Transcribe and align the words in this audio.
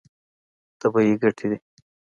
طبیعي 0.79 1.13
ګټې 1.21 1.45
دي. 1.49 1.57